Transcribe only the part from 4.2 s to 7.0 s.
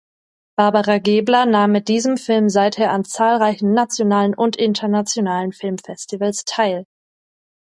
und internationalen Filmfestivals teil.